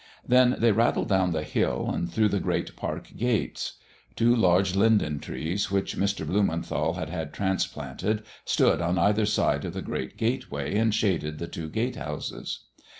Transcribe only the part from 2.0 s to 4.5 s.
through the great park gates. Two